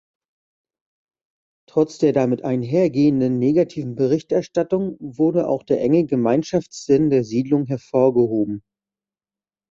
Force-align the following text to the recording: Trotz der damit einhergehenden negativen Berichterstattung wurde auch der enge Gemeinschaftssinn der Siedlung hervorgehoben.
Trotz 1.69 1.99
der 1.99 2.11
damit 2.11 2.43
einhergehenden 2.43 3.37
negativen 3.37 3.93
Berichterstattung 3.93 4.97
wurde 4.99 5.47
auch 5.47 5.61
der 5.61 5.79
enge 5.81 6.07
Gemeinschaftssinn 6.07 7.11
der 7.11 7.23
Siedlung 7.23 7.67
hervorgehoben. 7.67 8.63